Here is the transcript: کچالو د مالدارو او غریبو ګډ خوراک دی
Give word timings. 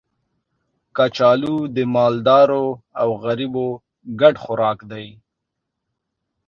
کچالو 0.95 1.55
د 1.75 1.77
مالدارو 1.95 2.65
او 3.01 3.09
غریبو 3.23 3.67
ګډ 4.19 4.35
خوراک 4.43 4.79
دی 4.91 5.07